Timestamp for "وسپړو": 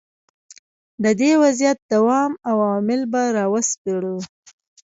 3.53-4.17